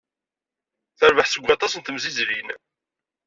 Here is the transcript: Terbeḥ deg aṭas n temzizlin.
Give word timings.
Terbeḥ 0.99 1.27
deg 1.31 1.45
aṭas 1.53 1.73
n 1.75 1.81
temzizlin. 1.81 2.47